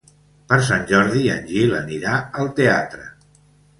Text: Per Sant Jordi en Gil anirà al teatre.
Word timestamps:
Per 0.53 0.57
Sant 0.69 0.87
Jordi 0.91 1.21
en 1.35 1.45
Gil 1.51 1.75
anirà 1.81 2.15
al 2.45 2.53
teatre. 2.61 3.07